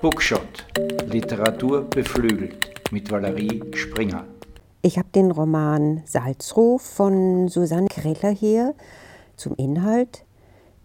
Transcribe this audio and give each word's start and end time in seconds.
Bookshot. 0.00 0.64
Literatur 1.06 1.82
beflügelt 1.82 2.92
mit 2.92 3.10
Valerie 3.10 3.60
Springer. 3.74 4.24
Ich 4.80 4.96
habe 4.96 5.08
den 5.12 5.32
Roman 5.32 6.02
Salzruf 6.04 6.82
von 6.82 7.48
Susanne 7.48 7.88
Kreller 7.88 8.30
hier 8.30 8.76
zum 9.34 9.56
Inhalt. 9.56 10.24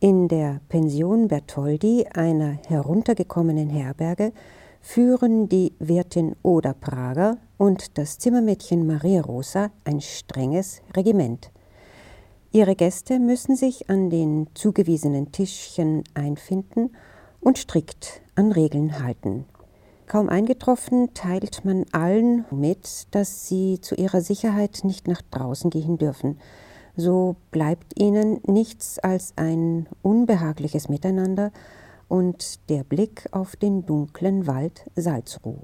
In 0.00 0.28
der 0.28 0.62
Pension 0.70 1.28
Bertoldi, 1.28 2.06
einer 2.14 2.56
heruntergekommenen 2.68 3.68
Herberge, 3.68 4.32
führen 4.80 5.46
die 5.46 5.74
Wirtin 5.78 6.34
Oda 6.42 6.72
Prager 6.72 7.36
und 7.58 7.98
das 7.98 8.18
Zimmermädchen 8.18 8.86
Maria 8.86 9.20
Rosa 9.20 9.72
ein 9.84 10.00
strenges 10.00 10.80
Regiment. 10.96 11.50
Ihre 12.50 12.74
Gäste 12.76 13.18
müssen 13.18 13.56
sich 13.56 13.90
an 13.90 14.08
den 14.08 14.46
zugewiesenen 14.54 15.32
Tischchen 15.32 16.02
einfinden 16.14 16.96
und 17.40 17.58
strikt 17.58 18.21
an 18.34 18.52
Regeln 18.52 19.02
halten. 19.02 19.46
Kaum 20.06 20.28
eingetroffen, 20.28 21.14
teilt 21.14 21.64
man 21.64 21.86
allen 21.92 22.44
mit, 22.50 23.06
dass 23.12 23.48
sie 23.48 23.80
zu 23.80 23.94
ihrer 23.94 24.20
Sicherheit 24.20 24.80
nicht 24.84 25.08
nach 25.08 25.22
draußen 25.30 25.70
gehen 25.70 25.96
dürfen. 25.96 26.38
So 26.96 27.36
bleibt 27.50 27.98
ihnen 27.98 28.40
nichts 28.46 28.98
als 28.98 29.32
ein 29.36 29.88
unbehagliches 30.02 30.88
Miteinander 30.88 31.50
und 32.08 32.68
der 32.68 32.84
Blick 32.84 33.26
auf 33.32 33.56
den 33.56 33.86
dunklen 33.86 34.46
Wald 34.46 34.90
Salzruh. 34.96 35.60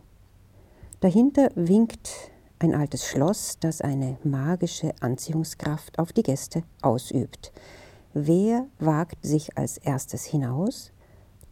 Dahinter 1.00 1.50
winkt 1.54 2.10
ein 2.58 2.74
altes 2.74 3.06
Schloss, 3.06 3.58
das 3.60 3.80
eine 3.82 4.16
magische 4.24 4.92
Anziehungskraft 5.00 5.98
auf 5.98 6.12
die 6.12 6.22
Gäste 6.22 6.62
ausübt. 6.80 7.52
Wer 8.14 8.66
wagt 8.78 9.24
sich 9.24 9.56
als 9.58 9.78
erstes 9.78 10.24
hinaus? 10.24 10.90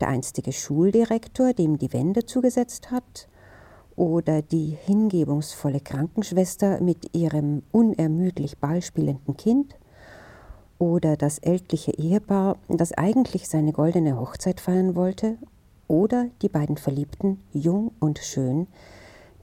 Der 0.01 0.09
einstige 0.09 0.53
Schuldirektor, 0.53 1.53
dem 1.53 1.79
die 1.79 1.93
Wände 1.93 2.27
zugesetzt 2.27 2.91
hat, 2.91 3.29
oder 3.97 4.43
die 4.43 4.77
hingebungsvolle 4.85 5.81
Krankenschwester 5.81 6.81
mit 6.81 7.17
ihrem 7.17 7.63
unermüdlich 7.73 8.59
ballspielenden 8.59 9.37
Kind, 9.37 9.75
oder 10.79 11.17
das 11.17 11.39
ältliche 11.39 11.93
Ehepaar, 11.93 12.59
das 12.69 12.93
eigentlich 12.93 13.49
seine 13.49 13.73
goldene 13.73 14.21
Hochzeit 14.21 14.61
feiern 14.61 14.95
wollte, 14.95 15.39
oder 15.89 16.27
die 16.43 16.49
beiden 16.49 16.77
Verliebten, 16.77 17.41
jung 17.53 17.93
und 18.01 18.19
schön, 18.19 18.67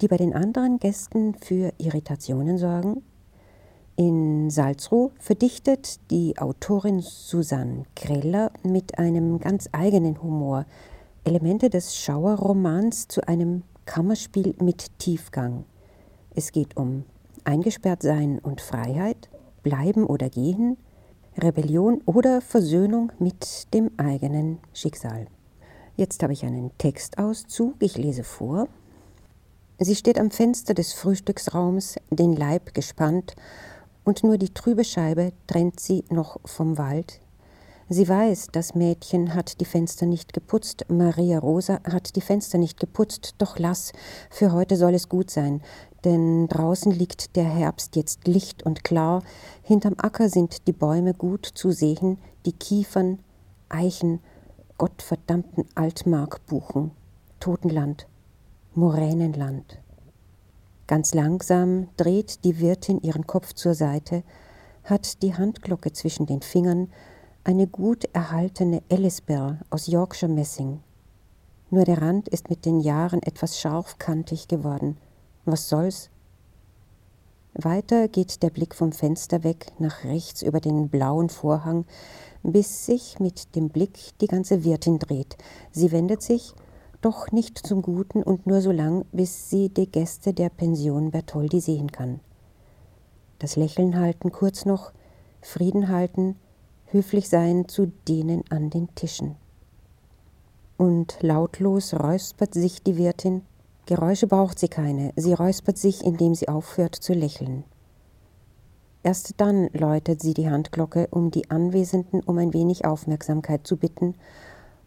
die 0.01 0.07
bei 0.07 0.17
den 0.17 0.33
anderen 0.33 0.77
Gästen 0.79 1.35
für 1.35 1.73
Irritationen 1.77 2.57
sorgen 2.57 3.01
in 3.95 4.49
Salzruh 4.49 5.11
verdichtet 5.19 5.99
die 6.09 6.37
Autorin 6.39 6.99
Susanne 6.99 7.83
Greller 7.95 8.51
mit 8.63 8.97
einem 8.97 9.39
ganz 9.39 9.69
eigenen 9.71 10.21
Humor 10.23 10.65
Elemente 11.23 11.69
des 11.69 11.95
Schauerromans 11.95 13.07
zu 13.07 13.27
einem 13.27 13.61
Kammerspiel 13.85 14.55
mit 14.59 14.97
Tiefgang. 14.97 15.65
Es 16.35 16.51
geht 16.51 16.75
um 16.75 17.03
Eingesperrtsein 17.43 18.39
und 18.39 18.61
Freiheit, 18.61 19.29
Bleiben 19.61 20.05
oder 20.05 20.29
Gehen, 20.29 20.77
Rebellion 21.37 22.01
oder 22.05 22.41
Versöhnung 22.41 23.11
mit 23.19 23.73
dem 23.75 23.91
eigenen 23.97 24.57
Schicksal. 24.73 25.27
Jetzt 25.97 26.23
habe 26.23 26.33
ich 26.33 26.43
einen 26.45 26.71
Textauszug, 26.79 27.75
ich 27.79 27.97
lese 27.97 28.23
vor. 28.23 28.67
Sie 29.77 29.95
steht 29.95 30.17
am 30.17 30.31
Fenster 30.31 30.73
des 30.73 30.93
Frühstücksraums, 30.93 31.97
den 32.09 32.35
Leib 32.35 32.73
gespannt 32.73 33.35
und 34.03 34.23
nur 34.23 34.37
die 34.37 34.53
trübe 34.53 34.83
Scheibe 34.83 35.33
trennt 35.47 35.79
sie 35.79 36.03
noch 36.09 36.39
vom 36.45 36.77
Wald. 36.77 37.19
Sie 37.89 38.07
weiß, 38.07 38.47
das 38.51 38.75
Mädchen 38.75 39.35
hat 39.35 39.59
die 39.59 39.65
Fenster 39.65 40.05
nicht 40.05 40.33
geputzt, 40.33 40.85
Maria 40.89 41.37
Rosa 41.39 41.79
hat 41.83 42.15
die 42.15 42.21
Fenster 42.21 42.57
nicht 42.57 42.79
geputzt, 42.79 43.35
doch 43.37 43.59
lass, 43.59 43.91
für 44.29 44.51
heute 44.51 44.77
soll 44.77 44.93
es 44.93 45.09
gut 45.09 45.29
sein, 45.29 45.61
denn 46.03 46.47
draußen 46.47 46.91
liegt 46.91 47.35
der 47.35 47.43
Herbst 47.43 47.95
jetzt 47.95 48.25
licht 48.25 48.63
und 48.63 48.83
klar, 48.83 49.21
hinterm 49.61 49.95
Acker 49.97 50.29
sind 50.29 50.65
die 50.67 50.73
Bäume 50.73 51.13
gut 51.13 51.45
zu 51.45 51.71
sehen, 51.71 52.17
die 52.45 52.53
Kiefern, 52.53 53.19
Eichen, 53.69 54.21
gottverdammten 54.77 55.65
Altmarkbuchen, 55.75 56.91
Totenland, 57.39 58.07
Moränenland. 58.73 59.82
Ganz 60.87 61.13
langsam 61.13 61.87
dreht 61.95 62.43
die 62.43 62.59
Wirtin 62.59 63.01
ihren 63.01 63.25
Kopf 63.25 63.53
zur 63.53 63.73
Seite, 63.73 64.23
hat 64.83 65.21
die 65.21 65.35
Handglocke 65.35 65.93
zwischen 65.93 66.25
den 66.25 66.41
Fingern, 66.41 66.89
eine 67.45 67.67
gut 67.67 68.05
erhaltene 68.13 68.81
Ellisbell 68.89 69.59
aus 69.69 69.87
Yorkshire 69.87 70.31
Messing. 70.31 70.81
Nur 71.69 71.85
der 71.85 72.01
Rand 72.01 72.27
ist 72.29 72.49
mit 72.49 72.65
den 72.65 72.79
Jahren 72.79 73.21
etwas 73.23 73.59
scharfkantig 73.59 74.47
geworden. 74.47 74.97
Was 75.45 75.69
soll's? 75.69 76.09
Weiter 77.53 78.07
geht 78.07 78.43
der 78.43 78.49
Blick 78.49 78.75
vom 78.75 78.91
Fenster 78.91 79.43
weg 79.43 79.71
nach 79.79 80.03
rechts 80.03 80.41
über 80.41 80.59
den 80.59 80.89
blauen 80.89 81.29
Vorhang, 81.29 81.85
bis 82.41 82.85
sich 82.85 83.19
mit 83.19 83.55
dem 83.55 83.69
Blick 83.69 84.17
die 84.19 84.27
ganze 84.27 84.63
Wirtin 84.63 84.99
dreht. 84.99 85.37
Sie 85.71 85.91
wendet 85.91 86.21
sich 86.21 86.53
doch 87.03 87.31
nicht 87.31 87.57
zum 87.57 87.81
Guten 87.81 88.23
und 88.23 88.47
nur 88.47 88.61
so 88.61 88.71
lang, 88.71 89.05
bis 89.11 89.49
sie 89.49 89.69
die 89.69 89.91
Gäste 89.91 90.33
der 90.33 90.49
Pension 90.49 91.11
Bertoldi 91.11 91.59
sehen 91.59 91.91
kann. 91.91 92.19
Das 93.39 93.55
Lächeln 93.57 93.99
halten 93.99 94.31
kurz 94.31 94.65
noch, 94.65 94.93
Frieden 95.41 95.89
halten, 95.89 96.37
höflich 96.85 97.27
sein 97.27 97.67
zu 97.67 97.91
denen 98.07 98.43
an 98.49 98.69
den 98.69 98.93
Tischen. 98.95 99.35
Und 100.77 101.17
lautlos 101.21 101.93
räuspert 101.93 102.53
sich 102.53 102.83
die 102.83 102.97
Wirtin, 102.97 103.41
Geräusche 103.85 104.27
braucht 104.27 104.59
sie 104.59 104.69
keine, 104.69 105.11
sie 105.17 105.33
räuspert 105.33 105.77
sich, 105.77 106.05
indem 106.05 106.35
sie 106.35 106.47
aufhört 106.47 106.95
zu 106.95 107.13
lächeln. 107.13 107.65
Erst 109.03 109.33
dann 109.41 109.67
läutet 109.73 110.21
sie 110.21 110.33
die 110.33 110.49
Handglocke, 110.49 111.09
um 111.11 111.31
die 111.31 111.49
Anwesenden 111.49 112.21
um 112.21 112.37
ein 112.37 112.53
wenig 112.53 112.85
Aufmerksamkeit 112.85 113.67
zu 113.67 113.75
bitten 113.75 114.15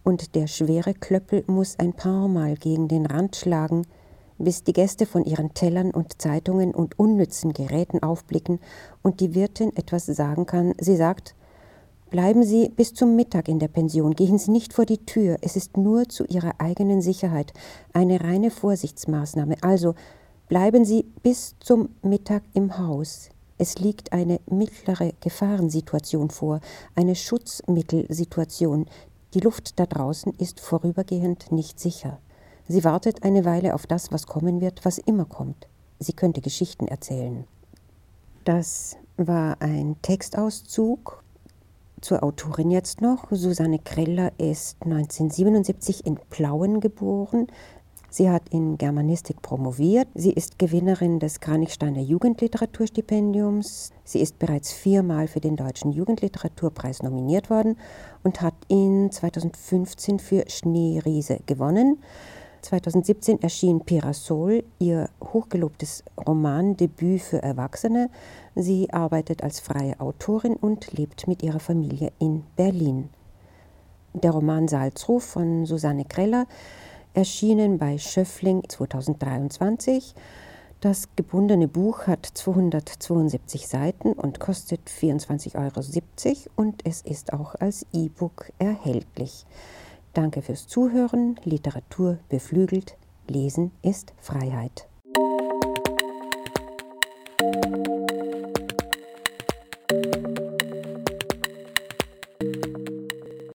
und 0.07 0.37
der 0.37 0.47
schwere 0.47 0.95
Klöppel 0.95 1.43
muss 1.49 1.81
ein 1.81 1.93
paar 1.93 2.29
Mal 2.29 2.55
gegen 2.55 2.87
den 2.87 3.07
Rand 3.07 3.35
schlagen, 3.35 3.83
bis 4.39 4.63
die 4.63 4.73
Gäste 4.73 5.05
von 5.05 5.25
ihren 5.25 5.53
Tellern 5.53 5.91
und 5.91 6.23
Zeitungen 6.23 6.73
und 6.73 6.97
unnützen 6.97 7.53
Geräten 7.53 8.05
aufblicken 8.05 8.61
und 9.03 9.19
die 9.19 9.35
Wirtin 9.35 9.77
etwas 9.77 10.07
sagen 10.07 10.47
kann. 10.47 10.75
Sie 10.79 10.97
sagt, 10.97 11.35
Bleiben 12.09 12.45
Sie 12.45 12.69
bis 12.69 12.95
zum 12.95 13.17
Mittag 13.17 13.49
in 13.49 13.59
der 13.59 13.67
Pension, 13.67 14.15
gehen 14.15 14.39
Sie 14.39 14.53
nicht 14.53 14.73
vor 14.73 14.87
die 14.87 15.05
Tür, 15.05 15.39
es 15.41 15.57
ist 15.57 15.77
nur 15.77 16.09
zu 16.09 16.25
Ihrer 16.27 16.53
eigenen 16.59 17.03
Sicherheit, 17.03 17.53
eine 17.93 18.21
reine 18.21 18.53
Vorsichtsmaßnahme. 18.53 19.57
Also 19.61 19.97
bleiben 20.49 20.85
Sie 20.85 21.03
bis 21.25 21.57
zum 21.59 21.89
Mittag 22.03 22.45
im 22.55 22.79
Haus. 22.79 23.31
Es 23.59 23.81
liegt 23.81 24.13
eine 24.13 24.39
mittlere 24.49 25.15
Gefahrensituation 25.21 26.31
vor, 26.31 26.61
eine 26.95 27.17
Schutzmittelsituation, 27.17 28.87
die 29.37 29.41
Luft 29.41 29.79
da 29.79 29.85
draußen 29.85 30.33
ist 30.39 30.61
vorübergehend 30.61 31.53
nicht 31.53 31.79
sicher. 31.79 32.19
Sie 32.67 32.85
wartet 32.85 33.23
eine 33.23 33.45
Weile 33.45 33.75
auf 33.75 33.87
das, 33.87 34.11
was 34.11 34.27
kommen 34.27 34.63
wird, 34.63 34.87
was 34.87 34.97
immer 34.97 35.27
kommt. 35.27 35.69
Sie 35.99 36.15
könnte 36.15 36.41
Geschichten 36.41 36.89
erzählen. 36.89 37.45
Das 38.45 38.97
war 39.19 39.61
ein 39.61 39.97
Textauszug 40.01 41.23
zur 42.01 42.23
Autorin 42.23 42.71
jetzt 42.71 43.03
noch. 43.03 43.27
Susanne 43.31 43.79
Kreller 43.79 44.33
ist 44.39 44.79
1977 44.81 46.07
in 46.07 46.19
Plauen 46.31 46.81
geboren. 46.81 47.49
Sie 48.09 48.31
hat 48.31 48.49
in 48.51 48.79
Germanistik 48.79 49.43
promoviert. 49.43 50.09
Sie 50.15 50.33
ist 50.33 50.59
Gewinnerin 50.59 51.19
des 51.19 51.41
Kranichsteiner 51.41 52.01
Jugendliteraturstipendiums. 52.01 53.93
Sie 54.05 54.21
ist 54.21 54.39
bereits 54.39 54.73
viermal 54.73 55.29
für 55.29 55.41
den 55.41 55.57
Deutschen 55.57 55.93
Jugendliteraturpreis 55.93 57.03
nominiert 57.03 57.51
worden 57.51 57.77
und 58.23 58.41
hat 58.41 58.55
ihn 58.69 59.11
2015 59.11 60.19
für 60.19 60.45
Schneeriese 60.49 61.41
gewonnen. 61.47 61.99
2017 62.63 63.43
erschien 63.43 63.81
Pirasol, 63.81 64.65
ihr 64.79 65.09
hochgelobtes 65.23 66.03
Romandebüt 66.27 67.21
für 67.21 67.43
Erwachsene. 67.43 68.11
Sie 68.55 68.93
arbeitet 68.93 69.43
als 69.43 69.61
freie 69.61 70.01
Autorin 70.01 70.55
und 70.55 70.93
lebt 70.93 71.29
mit 71.29 71.43
ihrer 71.43 71.61
Familie 71.61 72.13
in 72.19 72.45
Berlin. 72.57 73.11
Der 74.15 74.31
Roman 74.31 74.67
Salzruf 74.67 75.25
von 75.25 75.67
Susanne 75.67 76.07
Kreller 76.07 76.47
erschienen 77.17 77.79
bei 77.79 77.99
Schöffling 77.99 78.63
2023. 78.69 80.15
Das 80.81 81.09
gebundene 81.17 81.67
Buch 81.67 82.07
hat 82.07 82.27
272 82.27 83.67
Seiten 83.67 84.13
und 84.13 84.39
kostet 84.39 84.81
24,70 84.89 85.57
Euro 85.57 86.51
und 86.57 86.83
es 86.87 87.01
ist 87.01 87.33
auch 87.33 87.55
als 87.55 87.87
E-Book 87.93 88.53
erhältlich. 88.59 89.47
Danke 90.13 90.43
fürs 90.43 90.69
Zuhören. 90.69 91.41
Literatur 91.45 92.19
beflügelt. 92.29 92.97
Lesen 93.27 93.73
ist 93.83 94.13
Freiheit. 94.21 94.87